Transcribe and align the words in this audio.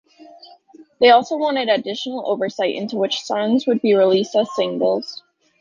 They 0.99 1.11
also 1.11 1.37
wanted 1.37 1.69
additional 1.69 2.27
oversight 2.27 2.73
into 2.73 2.95
which 2.95 3.21
songs 3.21 3.67
would 3.67 3.83
be 3.83 3.93
released 3.93 4.35
as 4.35 4.49
singles. 4.55 5.21